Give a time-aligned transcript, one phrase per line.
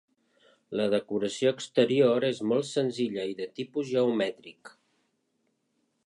[0.79, 4.73] La decoració exterior és molt senzilla i de tipus geomètric.